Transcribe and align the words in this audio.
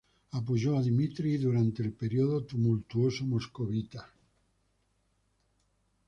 Apoyó 0.37 0.71
a 0.77 0.81
Dimitri 0.85 1.29
I 1.35 1.41
durante 1.43 1.83
el 1.83 1.93
Período 1.93 2.43
Tumultuoso 2.43 3.23
moscovita. 3.23 4.11